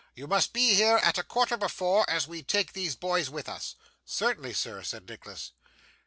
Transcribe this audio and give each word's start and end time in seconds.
You 0.15 0.25
must 0.25 0.51
be 0.51 0.73
here 0.73 0.97
at 1.03 1.19
a 1.19 1.23
quarter 1.23 1.57
before, 1.57 2.09
as 2.09 2.27
we 2.27 2.41
take 2.41 2.73
these 2.73 2.95
boys 2.95 3.29
with 3.29 3.47
us.' 3.47 3.75
'Certainly, 4.03 4.53
sir,' 4.53 4.81
said 4.81 5.07
Nicholas. 5.07 5.51